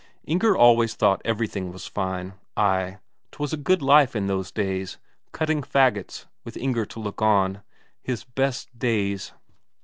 [0.23, 2.97] Inger always thought everything was fine; ay,
[3.31, 4.97] 'twas a good life those days,
[5.31, 7.61] cutting faggots, with Inger to look on
[8.01, 9.31] his best days.